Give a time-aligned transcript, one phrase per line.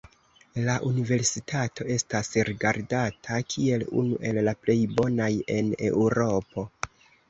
[0.69, 6.71] La universitato estas rigardata kiel unu el la plej bonaj en Eŭropo.